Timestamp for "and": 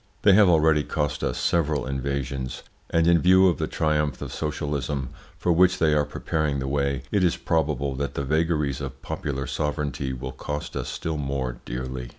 2.89-3.05